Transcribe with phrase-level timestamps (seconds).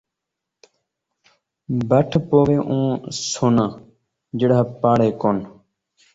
[1.89, 2.79] بٹھ پووے او
[3.29, 3.65] سونا
[4.39, 5.37] جیڑھا پاڑے کن